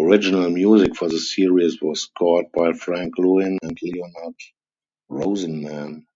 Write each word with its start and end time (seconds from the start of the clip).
Original 0.00 0.50
music 0.50 0.96
for 0.96 1.08
the 1.08 1.20
series 1.20 1.80
was 1.80 2.02
scored 2.02 2.46
by 2.52 2.72
Frank 2.72 3.16
Lewin 3.18 3.56
and 3.62 3.78
Leonard 3.80 4.34
Rosenman. 5.08 6.06